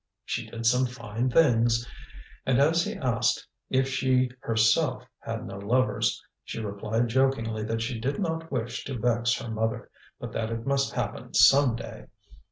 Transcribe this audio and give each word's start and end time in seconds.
she 0.25 0.49
did 0.49 0.65
some 0.65 0.87
fine 0.87 1.29
things! 1.29 1.87
And 2.43 2.57
as 2.57 2.83
he 2.83 2.95
asked 2.95 3.45
if 3.69 3.87
she 3.87 4.31
herself 4.39 5.03
had 5.19 5.45
no 5.45 5.59
lovers, 5.59 6.19
she 6.43 6.59
replied 6.59 7.07
jokingly 7.07 7.61
that 7.65 7.83
she 7.83 7.99
did 7.99 8.17
not 8.17 8.51
wish 8.51 8.83
to 8.85 8.97
vex 8.97 9.35
her 9.37 9.51
mother, 9.51 9.91
but 10.19 10.31
that 10.31 10.49
it 10.49 10.65
must 10.65 10.93
happen 10.93 11.35
some 11.35 11.75
day. 11.75 12.07